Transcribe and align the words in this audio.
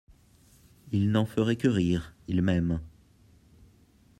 Il 0.91 1.11
n’en 1.11 1.27
ferait 1.27 1.57
que 1.57 1.67
rire; 1.67 2.15
il 2.27 2.41
m’aime. 2.41 2.79